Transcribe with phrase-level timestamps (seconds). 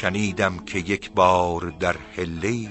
[0.00, 2.68] شنیدم که یک بار در حلی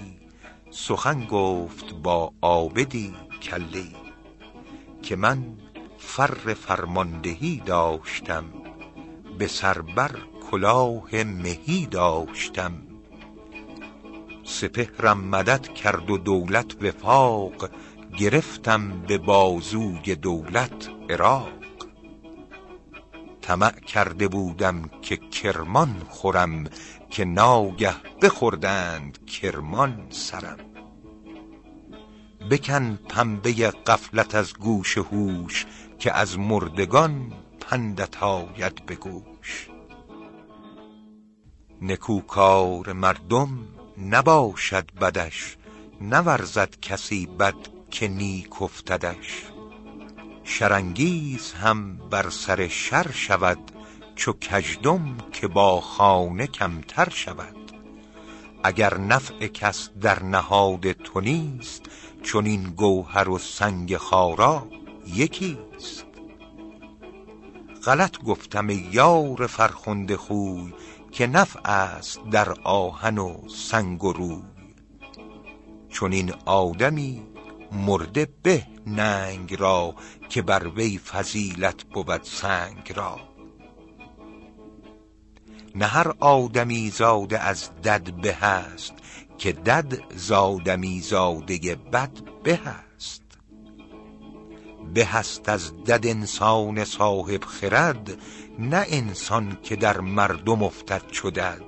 [0.72, 3.96] سخن گفت با عابدی کلی
[5.04, 5.44] که من
[5.98, 8.46] فر فرماندهی داشتم
[9.38, 10.12] به سربر
[10.52, 12.74] کلاه مهی داشتم.
[14.44, 17.70] سپهرم مدد کرد و دولت وفاق
[18.20, 21.67] گرفتم به بازوی دولت عراق.
[23.48, 26.64] طمع کرده بودم که کرمان خورم
[27.10, 30.58] که ناگه بخوردند کرمان سرم.
[32.52, 33.52] بکن پنبه
[33.88, 35.66] غفلت از گوش هوش
[36.00, 39.70] که از مردگان پندت آید به گوش.
[41.82, 43.50] نکوکار مردم
[43.98, 45.58] نباشد بدش
[46.02, 47.56] نورزد کسی بد
[47.92, 49.57] که نیک افتدش.
[50.50, 53.72] شرانگیز هم بر سر شر شود
[54.16, 57.72] چو کژدم که با خانه کمتر شود.
[58.64, 61.82] اگر نفع کس در نهاد تو نیست
[62.24, 64.68] چنین گوهر و سنگ خارا
[65.08, 66.06] یکیست.
[67.86, 70.74] غلط گفتم یار فرخنده خوی
[71.12, 74.44] که نفع است در آهن و سنگ و روی.
[75.90, 77.24] چنین آدمی
[77.72, 79.96] مرده به ننگ را
[80.30, 83.20] که بر وی فضیلت بود سنگ را.
[85.76, 88.94] نه هر آدمی زاده از دد به است
[89.38, 92.12] که دد ز آدمی زاده بد
[92.44, 93.24] به است
[94.94, 98.18] به است از دد انسان صاحب خرد
[98.60, 101.62] نه انسان که در مردم افتد چو دد.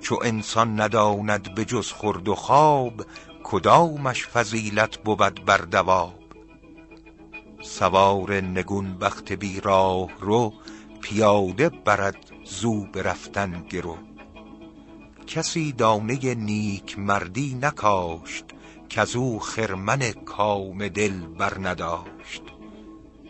[0.00, 3.02] چو انسان نداند به جز خورد و خواب
[3.44, 6.14] کدامش فضیلت بود بر دواب؟
[7.62, 10.52] سوار نگون بخت بی راهرو
[11.00, 13.96] پیاده برد زو به رفتن گرو.
[15.26, 18.44] کسی دانه نیکمردی نکاشت
[18.88, 22.42] کزو خرمن کام دل برنداشت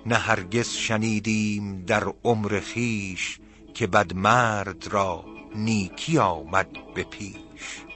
[0.07, 3.41] نه هرگز شنیدیم در عمر خویش
[3.75, 5.25] که بدمرد را
[5.55, 7.90] نیکی آمد به پیش.